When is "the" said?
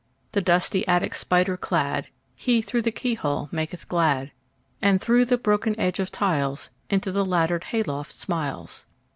0.31-0.41, 2.81-2.91, 5.25-5.37, 7.11-7.23